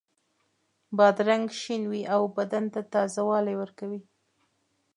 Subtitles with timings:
[0.97, 4.01] بادرنګ شین وي او بدن ته تازه والی ورکوي.